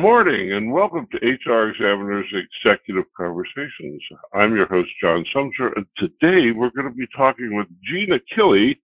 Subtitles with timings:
[0.00, 4.02] morning and welcome to HR Examiner's Executive Conversations.
[4.32, 8.76] I'm your host, John Sumser, and today we're going to be talking with Jeanne Achille,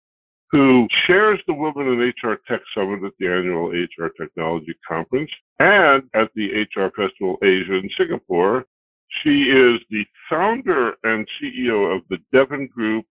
[0.51, 6.03] who chairs the Women in HR Tech Summit at the annual HR Technology Conference and
[6.13, 8.65] at the HR Festival Asia in Singapore.
[9.23, 13.05] She is the founder and CEO of the Devon Group,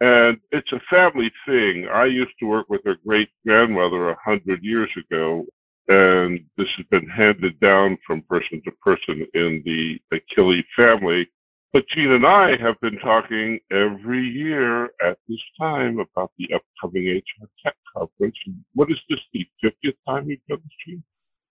[0.00, 1.88] and it's a family thing.
[1.92, 5.44] I used to work with her great grandmother a hundred years ago
[5.90, 11.28] and this has been handed down from person to person in the Achille family.
[11.72, 17.08] But Jeanne and I have been talking every year at this time about the upcoming
[17.08, 18.36] HR Tech Conference.
[18.74, 21.02] What is this, the 50th time you've done this, Jeanne?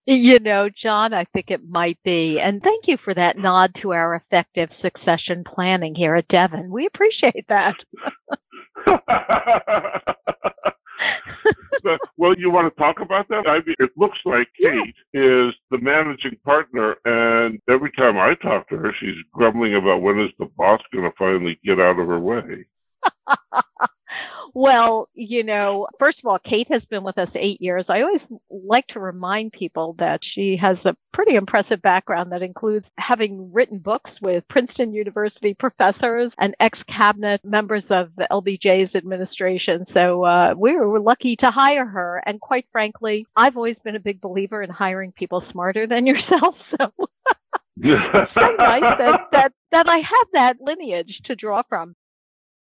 [0.05, 2.39] You know, John, I think it might be.
[2.39, 6.71] And thank you for that nod to our effective succession planning here at Devon.
[6.71, 7.75] We appreciate that.
[12.17, 13.47] well, you want to talk about that?
[13.47, 15.47] I mean, it looks like Kate yeah.
[15.47, 20.19] is the managing partner, and every time I talk to her, she's grumbling about when
[20.19, 22.65] is the boss going to finally get out of her way.
[24.53, 27.85] Well, you know, first of all, Kate has been with us eight years.
[27.89, 32.85] I always like to remind people that she has a pretty impressive background that includes
[32.97, 39.85] having written books with Princeton University professors and ex cabinet members of the LBJ's administration.
[39.93, 42.21] So uh, we were lucky to hire her.
[42.25, 46.55] And quite frankly, I've always been a big believer in hiring people smarter than yourself.
[46.77, 46.91] So.
[47.81, 51.95] so nice that, that that I have that lineage to draw from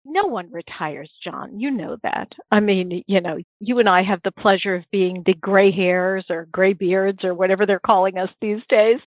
[0.07, 1.59] no one retires, John.
[1.59, 2.31] You know that.
[2.49, 6.25] I mean, you know, you and I have the pleasure of being the gray hairs
[6.29, 8.99] or gray beards or whatever they're calling us these days.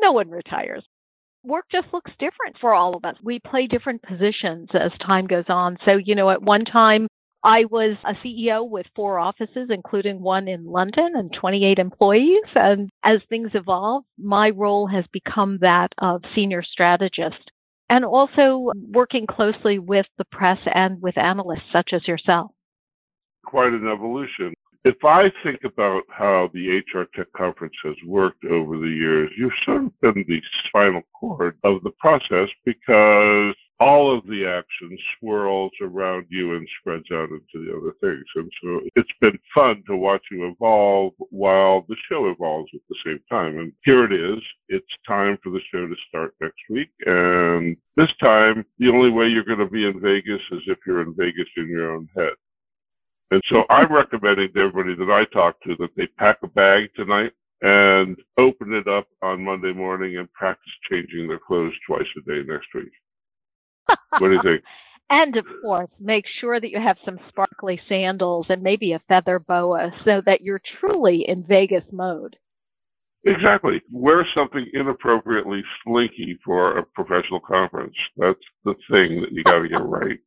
[0.00, 0.84] No one retires.
[1.44, 3.14] Work just looks different for all of us.
[3.22, 5.78] We play different positions as time goes on.
[5.84, 7.06] So, you know, at one time,
[7.44, 12.42] I was a CEO with four offices, including one in London and 28 employees.
[12.56, 17.52] And as things evolve, my role has become that of senior strategist
[17.90, 22.50] and also working closely with the press and with analysts such as yourself.
[23.44, 24.52] Quite an evolution.
[24.84, 29.52] If I think about how the HR Tech Conference has worked over the years, you've
[29.64, 35.70] sort of been the spinal cord of the process because all of the action swirls
[35.80, 38.24] around you and spreads out into the other things.
[38.34, 42.96] And so it's been fun to watch you evolve while the show evolves at the
[43.06, 43.58] same time.
[43.58, 44.42] And here it is.
[44.68, 46.90] It's time for the show to start next week.
[47.06, 51.02] And this time, the only way you're going to be in Vegas is if you're
[51.02, 52.34] in Vegas in your own head.
[53.30, 56.88] And so I'm recommending to everybody that I talk to that they pack a bag
[56.96, 62.20] tonight and open it up on Monday morning and practice changing their clothes twice a
[62.22, 62.90] day next week
[64.18, 64.62] what do you think?
[65.10, 69.38] And of course, make sure that you have some sparkly sandals and maybe a feather
[69.38, 72.36] boa so that you're truly in Vegas mode.
[73.24, 73.80] Exactly.
[73.90, 77.96] Wear something inappropriately slinky for a professional conference.
[78.16, 80.18] That's the thing that you got to get right.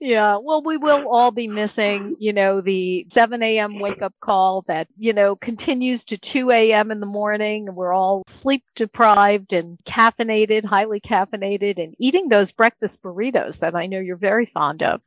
[0.00, 3.80] Yeah, well, we will all be missing, you know, the 7 a.m.
[3.80, 6.92] wake up call that, you know, continues to 2 a.m.
[6.92, 7.74] in the morning.
[7.74, 13.86] We're all sleep deprived and caffeinated, highly caffeinated, and eating those breakfast burritos that I
[13.86, 15.00] know you're very fond of.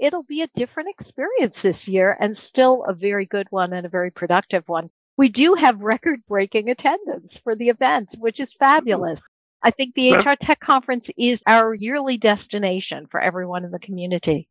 [0.00, 3.90] It'll be a different experience this year and still a very good one and a
[3.90, 4.90] very productive one.
[5.16, 8.64] We do have record breaking attendance for the event, which is mm-hmm.
[8.64, 9.18] fabulous.
[9.62, 14.48] I think the HR Tech Conference is our yearly destination for everyone in the community.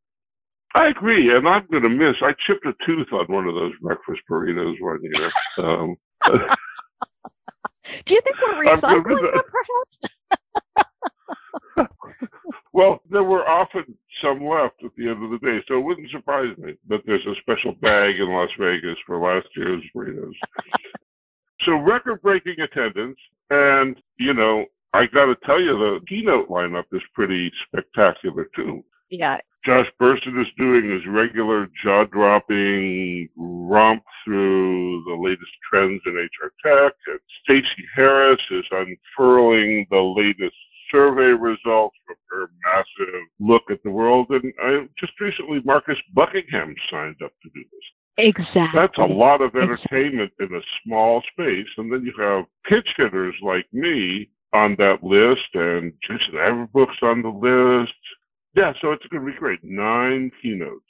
[0.73, 2.16] I agree, and I'm going to miss.
[2.21, 5.31] I chipped a tooth on one of those breakfast burritos one year.
[5.57, 5.95] Um,
[8.07, 9.41] Do you think we're recycling them,
[11.77, 11.91] perhaps?
[12.73, 13.85] well, there were often
[14.22, 17.25] some left at the end of the day, so it wouldn't surprise me that there's
[17.25, 20.33] a special bag in Las Vegas for last year's burritos.
[21.66, 23.17] so record-breaking attendance,
[23.49, 24.66] and you know,
[24.96, 28.84] I got to tell you, the keynote lineup is pretty spectacular too.
[29.09, 29.38] Yeah.
[29.66, 36.94] Josh Bersin is doing his regular jaw-dropping romp through the latest trends in HR tech,
[37.08, 40.56] and Stacey Harris is unfurling the latest
[40.92, 44.28] survey results from her massive look at the world.
[44.30, 47.84] And I just recently, Marcus Buckingham signed up to do this.
[48.18, 48.68] Exactly.
[48.74, 50.46] That's a lot of entertainment exactly.
[50.46, 51.68] in a small space.
[51.78, 57.22] And then you have pitch hitters like me on that list and Jason Averbook's on
[57.22, 57.93] the list.
[58.55, 59.59] Yeah, so it's going to be great.
[59.63, 60.84] Nine keynotes.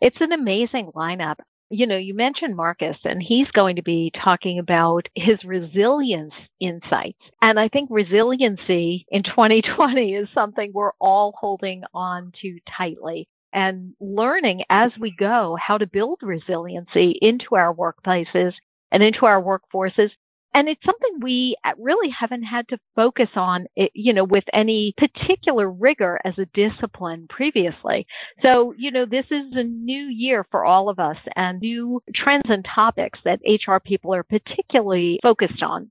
[0.00, 1.36] It's an amazing lineup.
[1.70, 7.18] You know, you mentioned Marcus, and he's going to be talking about his resilience insights.
[7.42, 13.94] And I think resiliency in 2020 is something we're all holding on to tightly and
[14.00, 18.52] learning as we go how to build resiliency into our workplaces
[18.90, 20.10] and into our workforces
[20.54, 24.94] And it's something we uh, really haven't had to focus on, you know, with any
[24.96, 28.06] particular rigor as a discipline previously.
[28.40, 32.44] So, you know, this is a new year for all of us and new trends
[32.48, 35.90] and topics that HR people are particularly focused on.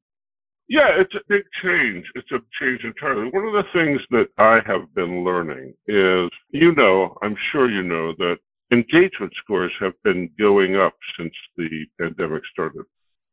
[0.69, 2.06] Yeah, it's a big change.
[2.16, 3.30] It's a change entirely.
[3.31, 7.83] One of the things that I have been learning is, you know, I'm sure you
[7.83, 8.38] know that
[8.71, 12.86] engagement scores have been going up since the pandemic started.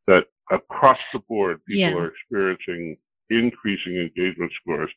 [0.07, 1.93] That across the board, people yeah.
[1.93, 2.97] are experiencing
[3.29, 4.91] increasing engagement scores.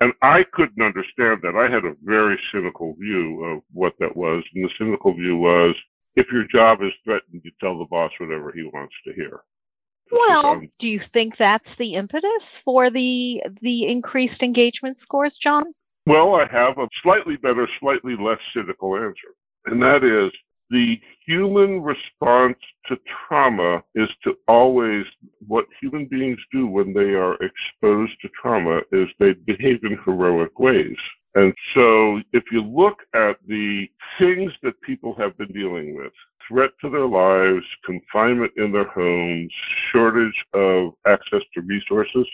[0.00, 1.56] And I couldn't understand that.
[1.56, 4.42] I had a very cynical view of what that was.
[4.54, 5.74] And the cynical view was
[6.16, 9.40] if your job is threatened, you tell the boss whatever he wants to hear.
[10.12, 15.64] Well, do you think that's the impetus for the the increased engagement scores, John?
[16.06, 19.34] Well, I have a slightly better, slightly less cynical answer.
[19.66, 20.30] And that is
[20.70, 22.56] the human response
[22.86, 22.96] to
[23.28, 25.04] trauma is to always
[25.46, 30.58] what human beings do when they are exposed to trauma is they behave in heroic
[30.58, 30.96] ways.
[31.34, 33.86] And so if you look at the
[34.18, 36.12] things that people have been dealing with,
[36.48, 39.52] threat to their lives, confinement in their homes,
[39.90, 42.26] shortage of access to resources,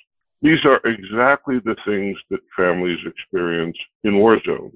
[0.42, 4.74] these are exactly the things that families experience in war zones.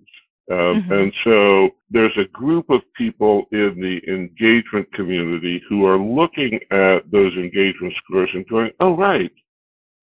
[0.50, 0.92] Um, mm-hmm.
[0.92, 7.10] And so there's a group of people in the engagement community who are looking at
[7.10, 9.30] those engagement scores and going, oh, right,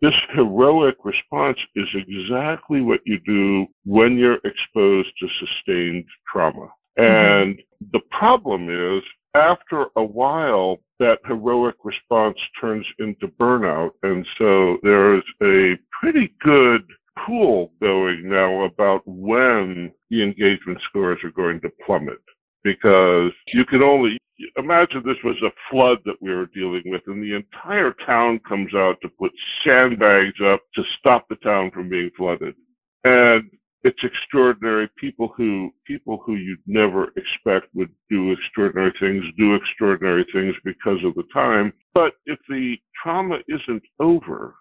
[0.01, 6.69] this heroic response is exactly what you do when you're exposed to sustained trauma.
[6.97, 7.03] Mm-hmm.
[7.03, 7.61] And
[7.91, 9.03] the problem is,
[9.35, 13.91] after a while, that heroic response turns into burnout.
[14.03, 16.83] And so there's a pretty good
[17.25, 22.19] pool going now about when the engagement scores are going to plummet.
[22.63, 24.17] Because you can only
[24.57, 28.73] imagine this was a flood that we were dealing with and the entire town comes
[28.75, 29.31] out to put
[29.63, 32.55] sandbags up to stop the town from being flooded.
[33.03, 33.49] And
[33.83, 34.89] it's extraordinary.
[34.97, 40.99] People who people who you'd never expect would do extraordinary things do extraordinary things because
[41.03, 41.73] of the time.
[41.93, 44.55] But if the trauma isn't over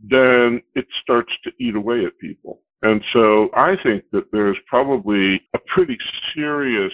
[0.00, 2.60] then it starts to eat away at people.
[2.82, 5.96] And so I think that there's probably a pretty
[6.34, 6.92] serious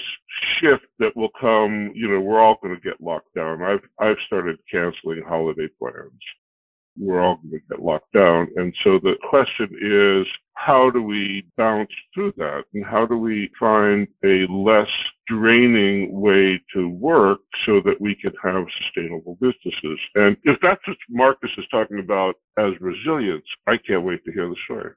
[0.61, 3.63] shift that will come, you know, we're all going to get locked down.
[3.63, 6.13] I've, I've started canceling holiday plans.
[7.01, 8.49] We're all going to get locked down.
[8.57, 12.65] And so the question is, how do we bounce through that?
[12.75, 14.91] And how do we find a less
[15.27, 19.99] draining way to work so that we can have sustainable businesses?
[20.17, 24.49] And if that's what Marcus is talking about as resilience, I can't wait to hear
[24.49, 24.93] the story.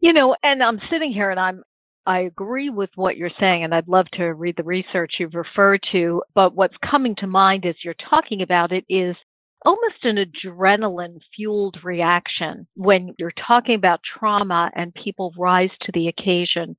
[0.00, 1.62] You know, and I'm sitting here and I'm
[2.06, 5.80] I agree with what you're saying, and I'd love to read the research you've referred
[5.90, 6.22] to.
[6.34, 9.16] But what's coming to mind as you're talking about it is
[9.64, 16.08] almost an adrenaline fueled reaction when you're talking about trauma and people rise to the
[16.08, 16.76] occasion.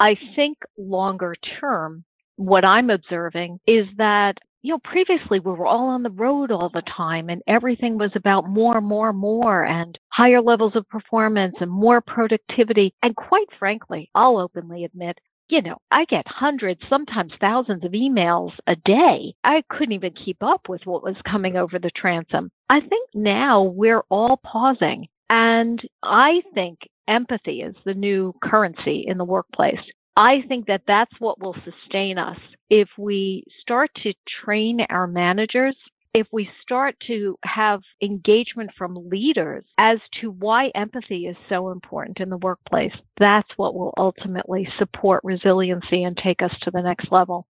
[0.00, 2.04] I think longer term,
[2.36, 6.70] what I'm observing is that, you know, previously we were all on the road all
[6.72, 11.70] the time and everything was about more, more, more and higher levels of performance and
[11.70, 12.94] more productivity.
[13.02, 15.18] And quite frankly, I'll openly admit
[15.52, 19.34] you know, I get hundreds, sometimes thousands of emails a day.
[19.44, 22.50] I couldn't even keep up with what was coming over the transom.
[22.70, 25.08] I think now we're all pausing.
[25.28, 29.80] And I think empathy is the new currency in the workplace.
[30.16, 32.38] I think that that's what will sustain us
[32.70, 35.76] if we start to train our managers
[36.14, 42.20] if we start to have engagement from leaders as to why empathy is so important
[42.20, 47.10] in the workplace, that's what will ultimately support resiliency and take us to the next
[47.10, 47.46] level.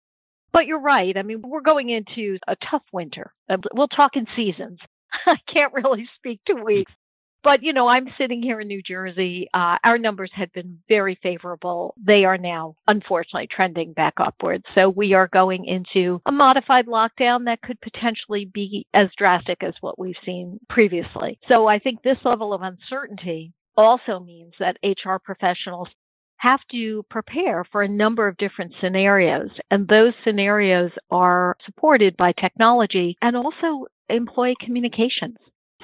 [0.53, 1.17] But you're right.
[1.17, 3.33] I mean, we're going into a tough winter.
[3.75, 4.79] We'll talk in seasons.
[5.27, 6.93] I can't really speak to weeks.
[7.45, 9.49] But, you know, I'm sitting here in New Jersey.
[9.53, 11.95] Uh, our numbers had been very favorable.
[12.05, 14.65] They are now, unfortunately, trending back upwards.
[14.75, 19.75] So we are going into a modified lockdown that could potentially be as drastic as
[19.81, 21.39] what we've seen previously.
[21.49, 25.89] So I think this level of uncertainty also means that HR professionals
[26.37, 29.49] have to prepare for a number of different scenarios.
[29.71, 35.37] And those scenarios are supported by technology and also employee communications.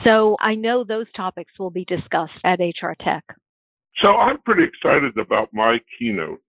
[0.05, 3.25] So I know those topics will be discussed at HR Tech.
[4.01, 6.41] So I'm pretty excited about my keynote.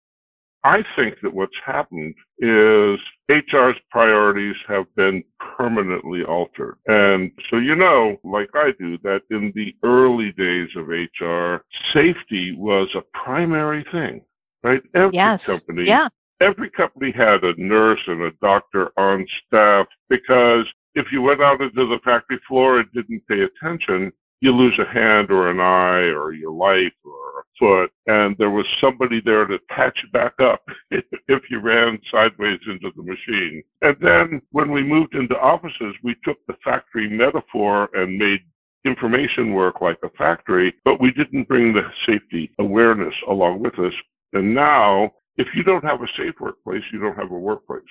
[0.64, 5.24] I think that what's happened is HR's priorities have been
[5.58, 6.76] permanently altered.
[6.88, 11.64] And so you know, like I do, that in the early days of HR,
[11.94, 14.22] safety was a primary thing,
[14.64, 14.82] right?
[14.96, 15.40] Every yes.
[15.46, 16.10] company yeah.
[16.42, 20.66] every company had a nurse and a doctor on staff because
[20.96, 24.92] if you went out into the factory floor and didn't pay attention, you lose a
[24.92, 29.46] hand or an eye or your life or a foot, and there was somebody there
[29.46, 33.62] to patch you back up if you ran sideways into the machine.
[33.82, 38.40] And then when we moved into offices, we took the factory metaphor and made
[38.86, 43.94] information work like a factory, but we didn't bring the safety awareness along with us.
[44.34, 47.82] And now, if you don't have a safe workplace, you don't have a workplace.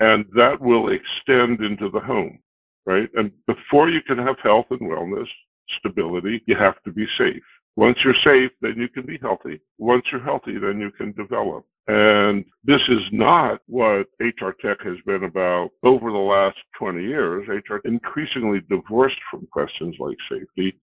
[0.00, 2.38] And that will extend into the home,
[2.88, 3.08] right?
[3.14, 5.26] And before you can have health and wellness,
[5.78, 7.42] stability, you have to be safe.
[7.76, 9.60] Once you're safe, then you can be healthy.
[9.76, 11.66] Once you're healthy, then you can develop.
[11.86, 17.46] And this is not what HR tech has been about over the last 20 years.
[17.46, 20.80] HR increasingly divorced from questions like safety.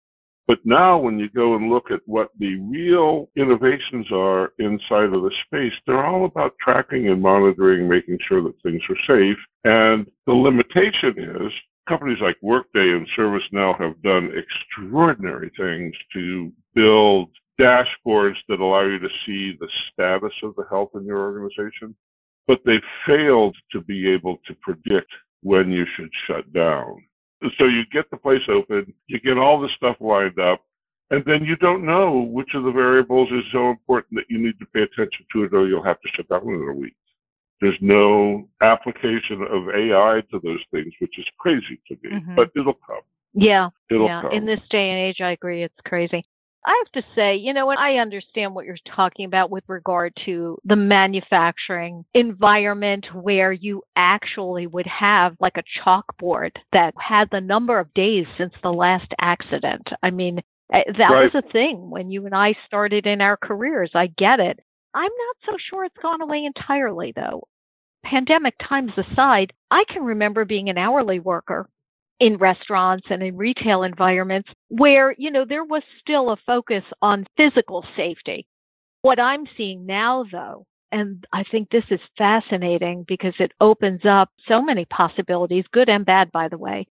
[0.46, 5.23] But now when you go and look at what the real innovations are inside of
[5.23, 9.38] the space, they're all about tracking and monitoring, making sure that things are safe.
[9.64, 11.52] And the limitation is
[11.88, 18.99] companies like Workday and ServiceNow have done extraordinary things to build dashboards that allow you
[18.99, 21.95] to see the status of the health in your organization,
[22.47, 25.11] but they failed to be able to predict
[25.43, 27.03] when you should shut down.
[27.59, 30.62] So you get the place open, you get all the stuff lined up,
[31.11, 34.59] and then you don't know which of the variables is so important that you need
[34.59, 36.97] to pay attention to it or you'll have to shut down in a week.
[37.61, 42.34] There's no application of AI to those things, which is crazy to me, mm-hmm.
[42.34, 43.00] but it'll come.
[43.34, 43.68] Yeah.
[43.90, 44.23] It'll yeah.
[44.23, 44.32] Come.
[44.32, 45.62] In this day and age, I agree.
[45.62, 46.25] It's crazy.
[46.66, 50.16] I have to say, you know, what I understand what you're talking about with regard
[50.25, 57.40] to the manufacturing environment where you actually would have like a chalkboard that had the
[57.40, 59.88] number of days since the last accident.
[60.02, 60.40] I mean,
[60.73, 61.30] eh, that right.
[61.34, 63.90] was a thing when you and I started in our careers.
[63.94, 64.58] I get it.
[64.94, 67.48] I'm not so sure it's gone away entirely, though.
[68.04, 71.68] Pandemic times aside, I can remember being an hourly worker
[72.20, 77.26] in restaurants and in retail environments where, you know, there was still a focus on
[77.36, 78.46] physical safety.
[79.02, 84.30] What I'm seeing now, though, and I think this is fascinating because it opens up
[84.46, 86.86] so many possibilities, good and bad, by the way,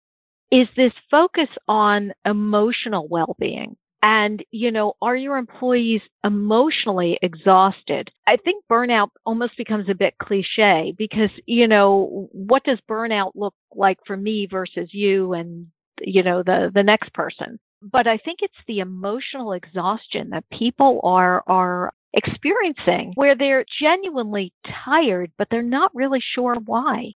[0.51, 3.75] is this focus on emotional well being.
[4.01, 8.09] And, you know, are your employees emotionally exhausted?
[8.27, 13.55] I think burnout almost becomes a bit cliche because, you know, what does burnout look
[13.75, 15.67] like for me versus you and,
[16.01, 17.59] you know, the, the next person?
[17.81, 24.53] But I think it's the emotional exhaustion that people are, are experiencing where they're genuinely
[24.85, 27.11] tired, but they're not really sure why.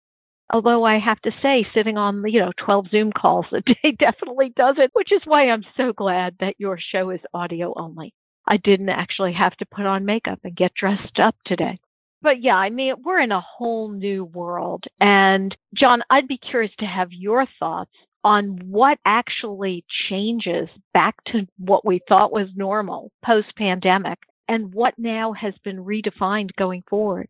[0.51, 4.51] Although I have to say, sitting on, you know, 12 Zoom calls a day definitely
[4.55, 8.13] does it, which is why I'm so glad that your show is audio only.
[8.47, 11.79] I didn't actually have to put on makeup and get dressed up today.
[12.21, 14.83] But yeah, I mean, we're in a whole new world.
[14.99, 17.91] And John, I'd be curious to have your thoughts
[18.23, 24.93] on what actually changes back to what we thought was normal post pandemic and what
[24.97, 27.27] now has been redefined going forward.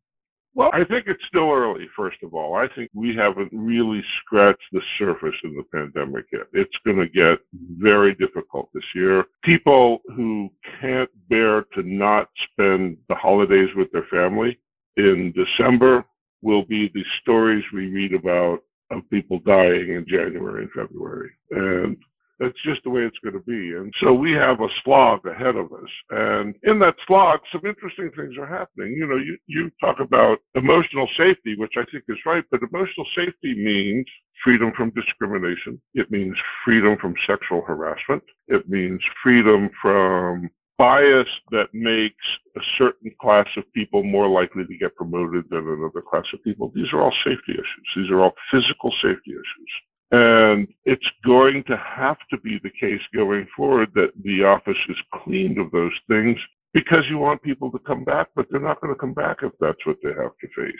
[0.53, 2.55] Well, I think it's still early, first of all.
[2.55, 6.47] I think we haven't really scratched the surface in the pandemic yet.
[6.51, 7.39] It's going to get
[7.77, 9.25] very difficult this year.
[9.43, 10.49] People who
[10.81, 14.59] can't bear to not spend the holidays with their family
[14.97, 16.03] in December
[16.41, 21.31] will be the stories we read about of people dying in January and February.
[21.51, 21.95] And
[22.41, 23.75] that's just the way it's going to be.
[23.77, 25.89] And so we have a slog ahead of us.
[26.09, 28.95] And in that slog, some interesting things are happening.
[28.97, 33.05] You know, you, you talk about emotional safety, which I think is right, but emotional
[33.15, 34.07] safety means
[34.43, 35.79] freedom from discrimination.
[35.93, 38.23] It means freedom from sexual harassment.
[38.47, 42.25] It means freedom from bias that makes
[42.57, 46.71] a certain class of people more likely to get promoted than another class of people.
[46.73, 47.87] These are all safety issues.
[47.95, 49.71] These are all physical safety issues.
[50.11, 54.97] And it's going to have to be the case going forward that the office is
[55.23, 56.37] cleaned of those things
[56.73, 59.53] because you want people to come back, but they're not going to come back if
[59.59, 60.75] that's what they have to face.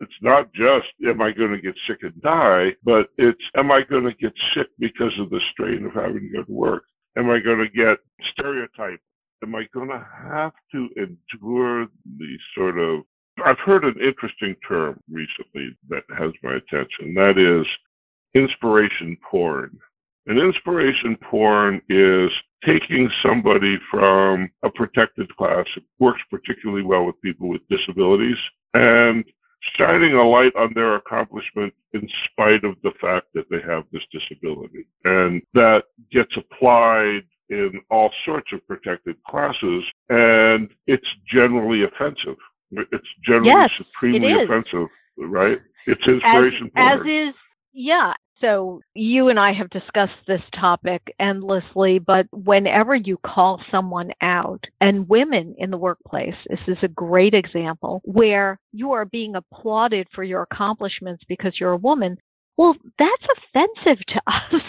[0.00, 3.80] It's not just, am I going to get sick and die, but it's, am I
[3.82, 6.84] going to get sick because of the strain of having to go to work?
[7.16, 7.98] Am I going to get
[8.32, 9.02] stereotyped?
[9.42, 11.86] Am I going to have to endure
[12.18, 13.04] the sort of,
[13.42, 17.14] I've heard an interesting term recently that has my attention.
[17.14, 17.66] That is
[18.36, 19.78] inspiration porn.
[20.26, 22.30] And inspiration porn is
[22.64, 28.36] taking somebody from a protected class, it works particularly well with people with disabilities,
[28.74, 29.24] and
[29.76, 34.02] shining a light on their accomplishment in spite of the fact that they have this
[34.12, 34.86] disability.
[35.04, 42.36] And that gets applied in all sorts of protected classes, and it's generally offensive.
[42.72, 44.88] It's generally yes, supremely it offensive,
[45.18, 45.60] right?
[45.86, 47.00] It's inspiration as, porn.
[47.00, 47.34] As is
[47.78, 48.14] Yeah.
[48.40, 54.64] So you and I have discussed this topic endlessly, but whenever you call someone out,
[54.80, 60.06] and women in the workplace, this is a great example where you are being applauded
[60.14, 62.16] for your accomplishments because you're a woman.
[62.56, 64.62] Well, that's offensive to us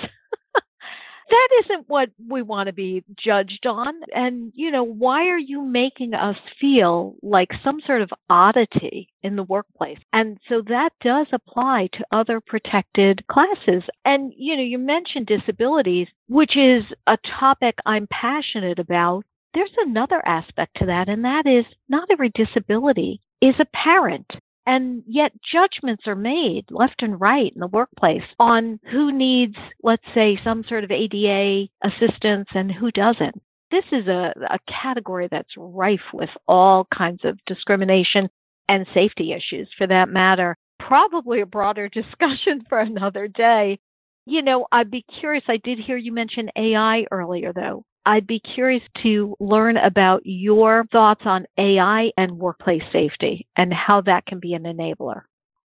[1.65, 3.93] isn't what we want to be judged on.
[4.13, 9.35] And, you know, why are you making us feel like some sort of oddity in
[9.35, 9.99] the workplace?
[10.13, 13.83] And so that does apply to other protected classes.
[14.05, 19.23] And, you know, you mentioned disabilities, which is a topic I'm passionate about.
[19.53, 24.31] There's another aspect to that, and that is not every disability is apparent.
[24.67, 30.03] And yet judgments are made left and right in the workplace on who needs, let's
[30.13, 33.41] say, some sort of ADA assistance and who doesn't.
[33.71, 38.29] This is a, a category that's rife with all kinds of discrimination
[38.67, 40.57] and safety issues for that matter.
[40.79, 43.79] Probably a broader discussion for another day.
[44.25, 45.45] You know, I'd be curious.
[45.47, 47.85] I did hear you mention AI earlier, though.
[48.07, 53.99] I'd be curious to learn about your thoughts on AI and workplace safety and how
[54.01, 55.23] that can be an enabler.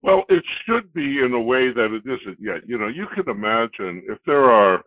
[0.02, 2.68] Well, it should be in a way that it isn't yet.
[2.68, 4.82] You know, you can imagine if there are,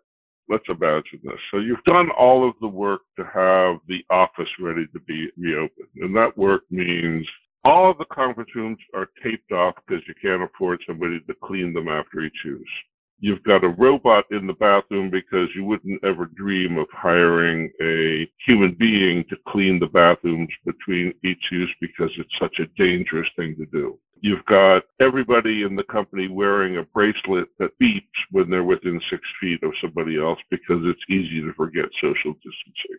[0.50, 1.40] let's imagine this.
[1.50, 5.90] So you've done all of the work to have the office ready to be reopened.
[5.96, 7.28] And that work means
[7.64, 11.74] all of the conference rooms are taped off because you can't afford somebody to clean
[11.74, 12.70] them after each use.
[13.24, 18.28] You've got a robot in the bathroom because you wouldn't ever dream of hiring a
[18.48, 23.56] human being to clean the bathrooms between each use because it's such a dangerous thing
[23.58, 24.00] to do.
[24.22, 28.02] You've got everybody in the company wearing a bracelet that beeps
[28.32, 32.98] when they're within six feet of somebody else because it's easy to forget social distancing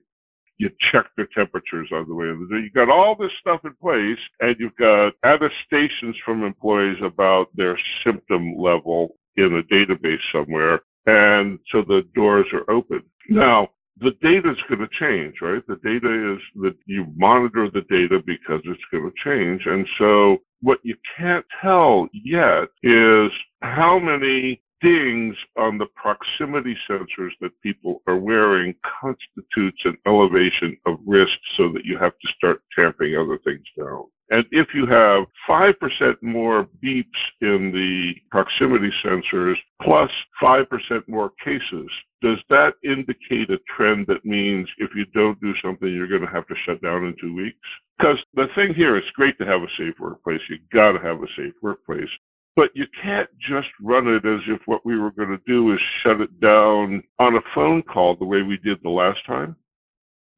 [0.59, 2.63] you check their temperatures on the way in the day.
[2.63, 7.77] You've got all this stuff in place, and you've got attestations from employees about their
[8.05, 10.81] symptom level in a database somewhere.
[11.07, 13.03] And so the doors are open.
[13.29, 13.69] Now,
[14.01, 15.63] the data is going to change, right?
[15.67, 19.63] The data is that you monitor the data because it's going to change.
[19.67, 23.31] And so what you can't tell yet is
[23.63, 30.99] how many dings on the proximity sensors that people are wearing constitutes an elevation of
[31.07, 34.05] risk so that you have to start tamping other things down.
[34.33, 37.05] And if you have 5% more beeps
[37.43, 40.11] in the proximity sensors plus
[40.43, 40.67] 5%
[41.07, 41.87] more cases,
[42.23, 46.27] does that indicate a trend that means if you don't do something, you're going to
[46.29, 47.59] have to shut down in two weeks?
[47.99, 50.41] Because the thing here, it's great to have a safe workplace.
[50.49, 52.09] You got to have a safe workplace.
[52.57, 55.81] But you can't just run it as if what we were going to do is
[56.03, 59.57] shut it down on a phone call the way we did the last time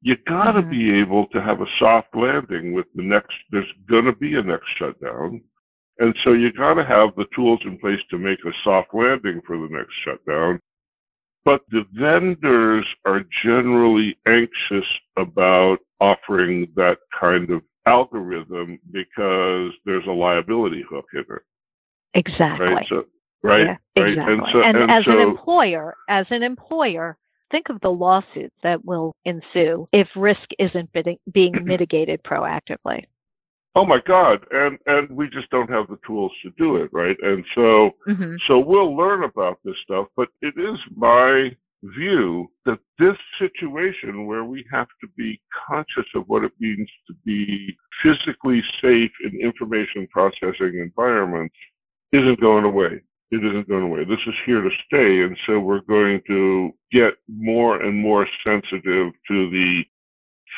[0.05, 0.69] you got to mm-hmm.
[0.69, 4.43] be able to have a soft landing with the next, there's going to be a
[4.43, 5.41] next shutdown.
[5.97, 9.41] And so you got to have the tools in place to make a soft landing
[9.47, 10.59] for the next shutdown.
[11.43, 14.85] But the vendors are generally anxious
[15.17, 21.41] about offering that kind of algorithm because there's a liability hook in it.
[22.13, 22.67] Exactly.
[22.67, 22.85] Right.
[22.89, 23.05] So,
[23.41, 23.61] right.
[23.61, 24.09] Yeah, right?
[24.09, 24.33] Exactly.
[24.33, 27.17] And, so, and, and as so, an employer, as an employer,
[27.51, 30.89] think of the lawsuits that will ensue if risk isn't
[31.31, 33.03] being mitigated proactively.
[33.77, 37.17] Oh my God, and and we just don't have the tools to do it, right?
[37.21, 38.35] And so mm-hmm.
[38.47, 44.45] so we'll learn about this stuff, but it is my view that this situation where
[44.45, 50.07] we have to be conscious of what it means to be physically safe in information
[50.09, 51.53] processing environments
[52.11, 53.01] isn't going away
[53.35, 54.05] it isn't going away.
[54.05, 55.21] This is here to stay.
[55.21, 59.83] And so we're going to get more and more sensitive to the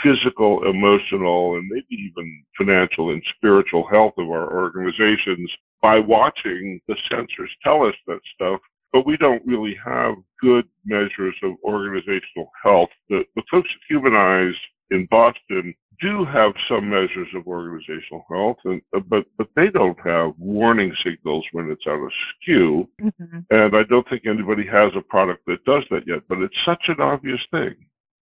[0.04, 6.96] physical, emotional, and maybe even financial and spiritual health of our organizations by watching the
[7.12, 8.60] sensors tell us that stuff.
[8.94, 12.90] But we don't really have good measures of organizational health.
[13.10, 14.56] The, the folks at Humanyze
[14.92, 20.00] in Boston do have some measures of organizational health, and, uh, but but they don't
[20.00, 22.88] have warning signals when it's out of skew.
[23.02, 23.40] Mm-hmm.
[23.50, 26.22] And I don't think anybody has a product that does that yet.
[26.30, 27.76] But it's such an obvious thing.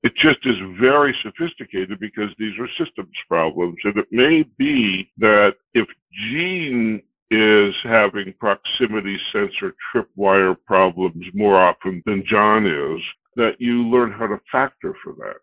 [0.03, 5.57] It just is very sophisticated because these are systems problems, and it may be that
[5.75, 13.01] if Jeanne is having proximity sensor tripwire problems more often than John is,
[13.37, 15.37] that you learn how to factor for that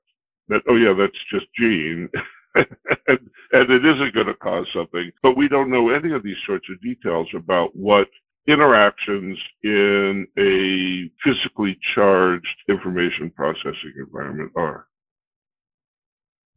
[0.49, 2.10] that oh yeah that's just Jeanne
[2.55, 3.19] and,
[3.51, 6.65] and it isn't going to cause something but we don't know any of these sorts
[6.71, 8.07] of details about what
[8.47, 14.88] interactions in a physically charged information processing environment are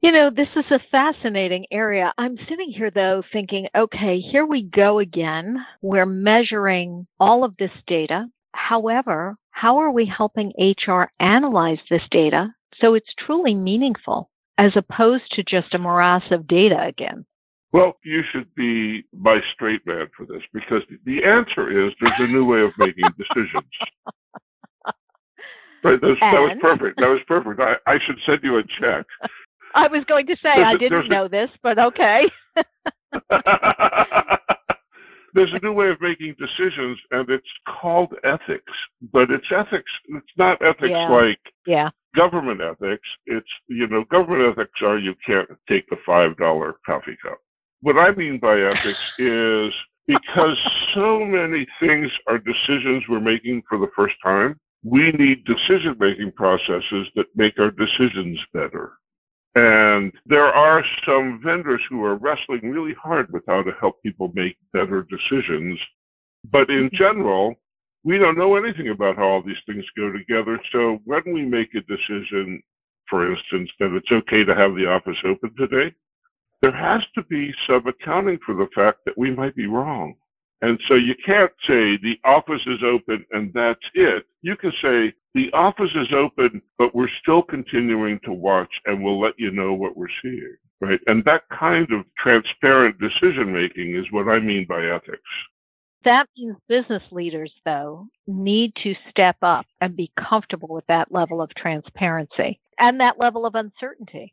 [0.01, 2.13] You know, this is a fascinating area.
[2.17, 5.59] I'm sitting here though thinking, okay, here we go again.
[5.83, 8.27] We're measuring all of this data.
[8.53, 15.25] However, how are we helping HR analyze this data so it's truly meaningful as opposed
[15.33, 17.25] to just a morass of data again?
[17.73, 22.27] Well, you should be my straight man for this because the answer is there's a
[22.27, 23.71] new way of making decisions.
[25.85, 26.99] right, that was, that was perfect.
[26.99, 27.61] That was perfect.
[27.61, 29.07] I, I should send you a check.
[29.75, 32.25] I was going to say there's I didn't know a, this, but okay.
[35.35, 37.47] there's a new way of making decisions, and it's
[37.81, 38.73] called ethics.
[39.13, 39.91] But it's ethics.
[40.09, 41.09] It's not ethics yeah.
[41.09, 41.91] like yeah.
[42.17, 43.07] government ethics.
[43.27, 47.39] It's you know government ethics are you can't take the five dollar coffee cup
[47.83, 49.73] what I mean by ethics is
[50.07, 50.57] because
[50.95, 56.33] so many things are decisions we're making for the first time, we need decision making
[56.33, 58.93] processes that make our decisions better.
[59.55, 64.31] And there are some vendors who are wrestling really hard with how to help people
[64.35, 65.79] make better decisions.
[66.53, 66.97] But in mm-hmm.
[66.97, 67.55] general,
[68.05, 70.59] we don't know anything about how all these things go together.
[70.73, 72.63] So when we make a decision,
[73.09, 75.95] for instance, that it's okay to have the office open today,
[76.63, 80.15] there has to be some accounting for the fact that we might be wrong.
[80.63, 84.25] And so you can't say the office is open and that's it.
[84.43, 89.21] You can say the office is open, but we're still continuing to watch and we'll
[89.21, 90.57] let you know what we're seeing.
[90.81, 91.01] Right.
[91.07, 95.21] And that kind of transparent decision making is what I mean by ethics.
[96.05, 101.43] That means business leaders, though, need to step up and be comfortable with that level
[101.43, 104.33] of transparency and that level of uncertainty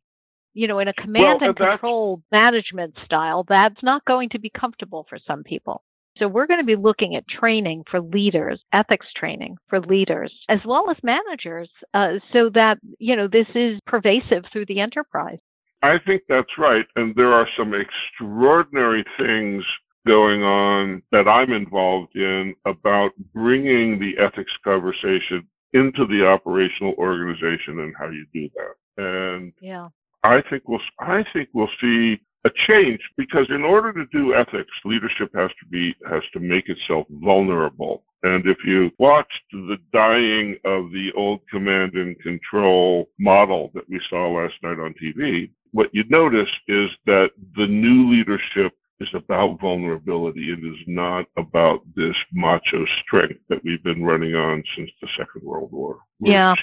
[0.58, 4.50] you know, in a command well, and control management style, that's not going to be
[4.50, 5.84] comfortable for some people.
[6.20, 10.60] So we're going to be looking at training for leaders, ethics training for leaders, as
[10.66, 15.40] well as managers, uh, so that, you know, this is pervasive through the enterprise.
[15.84, 16.86] I think that's right.
[16.96, 19.64] And there are some extraordinary things
[20.08, 27.80] going on that I'm involved in about bringing the ethics conversation into the operational organization
[27.80, 29.04] and how you do that.
[29.04, 29.90] And yeah.
[30.24, 34.72] I think we'll I think we'll see a change because in order to do ethics,
[34.86, 38.04] leadership has to be has to make itself vulnerable.
[38.24, 44.02] And if you watched the dying of the old command and control model that we
[44.10, 49.60] saw last night on TV, what you'd notice is that the new leadership is about
[49.62, 50.52] vulnerability.
[50.52, 55.44] It is not about this macho strength that we've been running on since the Second
[55.44, 55.98] World War.
[56.20, 56.56] We're yeah,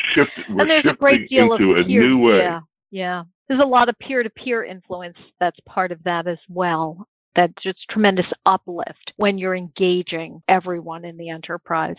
[0.51, 2.39] we're and there's a great deal into of a new way.
[2.39, 2.61] Yeah,
[2.91, 7.07] yeah there's a lot of peer-to-peer influence that's part of that as well.
[7.37, 11.97] That just tremendous uplift when you're engaging everyone in the enterprise.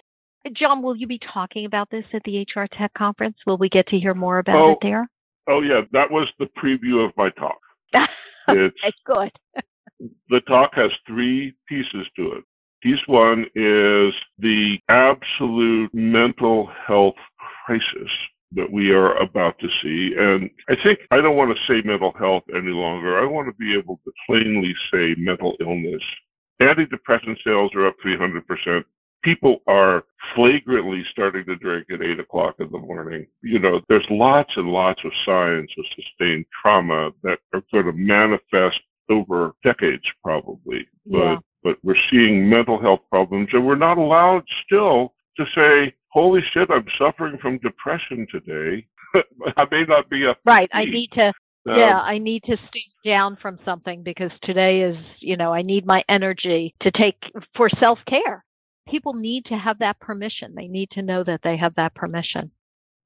[0.53, 3.35] John, will you be talking about this at the HR Tech conference?
[3.45, 5.09] Will we get to hear more about oh, it there?
[5.47, 7.59] Oh yeah, that was the preview of my talk.
[8.47, 9.31] it's good.
[10.29, 12.43] the talk has three pieces to it.
[12.81, 17.15] Piece one is the absolute mental health
[17.65, 18.11] crisis
[18.55, 20.15] that we are about to see.
[20.17, 23.19] And I think I don't want to say mental health any longer.
[23.19, 26.01] I want to be able to plainly say mental illness.
[26.61, 28.83] Antidepressant sales are up 300%.
[29.23, 30.03] People are
[30.35, 33.25] flagrantly starting to drink at 8 o'clock in the morning.
[33.41, 37.93] You know, there's lots and lots of signs of sustained trauma that are going to
[37.93, 40.87] manifest over decades, probably.
[41.05, 41.37] But, yeah.
[41.63, 46.69] but we're seeing mental health problems, and we're not allowed still to say, holy shit,
[46.71, 48.87] I'm suffering from depression today.
[49.57, 50.69] I may not be a right.
[50.73, 51.31] I need to.
[51.67, 55.63] Um, yeah, I need to stay down from something because today is, you know, I
[55.63, 57.15] need my energy to take
[57.55, 58.43] for self care.
[58.87, 60.53] People need to have that permission.
[60.55, 62.51] They need to know that they have that permission.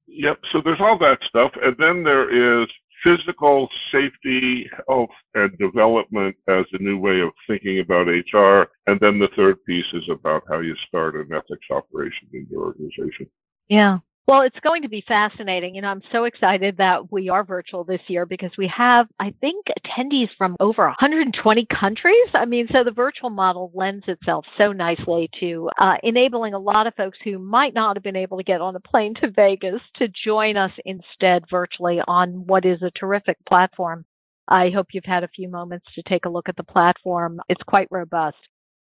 [0.06, 0.40] Yep.
[0.52, 1.52] So there's all that stuff.
[1.62, 2.68] And then there is
[3.02, 8.70] physical safety, health, and development as a new way of thinking about HR.
[8.86, 12.64] And then the third piece is about how you start an ethics operation in your
[12.64, 13.26] organization.
[13.68, 13.98] Yeah.
[14.26, 15.76] Well, it's going to be fascinating.
[15.76, 19.66] And I'm so excited that we are virtual this year because we have, I think,
[19.84, 22.28] attendees from over 120 countries.
[22.32, 26.86] I mean, so the virtual model lends itself so nicely to uh, enabling a lot
[26.86, 29.80] of folks who might not have been able to get on a plane to Vegas
[29.96, 34.04] to join us instead virtually on what is a terrific platform.
[34.46, 37.40] I hope you've had a few moments to take a look at the platform.
[37.48, 38.36] It's quite robust.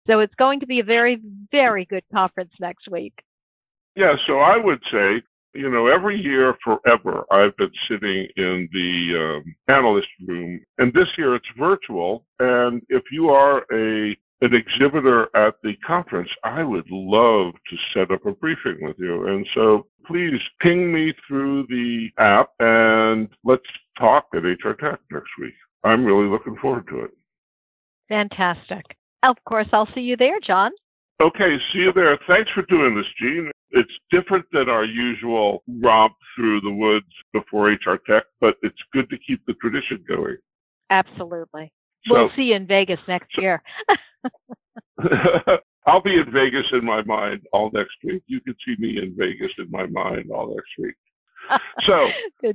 [0.08, 3.14] So it's going to be a very, very good conference next week.
[4.00, 5.22] Yeah, so I would say,
[5.54, 11.10] you know, every year forever, I've been sitting in the um, analyst room, and this
[11.18, 12.24] year it's virtual.
[12.40, 18.10] And if you are a an exhibitor at the conference, I would love to set
[18.10, 19.28] up a briefing with you.
[19.28, 23.64] And so please ping me through the app and let's
[24.00, 25.54] talk at HR Tech next week.
[25.84, 27.12] I'm really looking forward to it.
[28.08, 28.86] Fantastic.
[29.24, 30.72] Of course, I'll see you there, John.
[31.22, 32.18] Okay, see you there.
[32.30, 33.52] Thanks for doing this, Jeanne.
[33.72, 39.10] It's different than our usual romp through the woods before HR Tech, but it's good
[39.10, 40.38] to keep the tradition going.
[40.90, 41.72] Absolutely.
[42.08, 43.62] So, we'll see you in Vegas next year.
[45.86, 48.24] I'll be in Vegas in my mind all next week.
[48.28, 50.96] You can see me in Vegas in my mind all next week.
[51.88, 52.10] So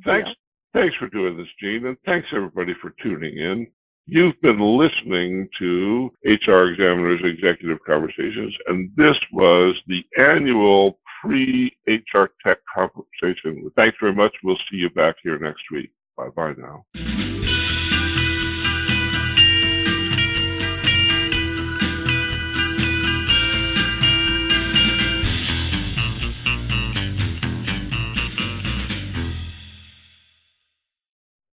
[0.05, 0.29] thanks,
[0.73, 3.67] thanks for doing this, Jeanne, and thanks everybody for tuning in.
[4.07, 12.27] You've been listening to HR Examiner's Executive Conversations, and this was the annual pre HR
[12.45, 13.71] Tech conversation.
[13.77, 14.33] Thanks very much.
[14.43, 15.91] We'll see you back here next week.
[16.17, 16.85] Bye bye now.